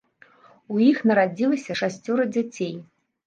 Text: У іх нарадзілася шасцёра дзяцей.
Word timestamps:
У 0.75 0.79
іх 0.91 1.03
нарадзілася 1.11 1.77
шасцёра 1.81 2.27
дзяцей. 2.33 2.73